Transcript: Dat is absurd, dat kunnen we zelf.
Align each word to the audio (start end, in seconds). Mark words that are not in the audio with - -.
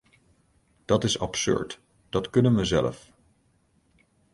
Dat 0.85 1.03
is 1.03 1.19
absurd, 1.19 1.79
dat 2.09 2.29
kunnen 2.29 2.55
we 2.55 2.65
zelf. 2.65 3.11